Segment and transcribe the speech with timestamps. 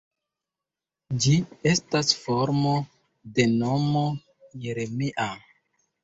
[1.25, 1.33] Ĝi
[1.71, 2.71] estas formo
[3.35, 4.01] de nomo
[4.63, 5.27] Jeremia.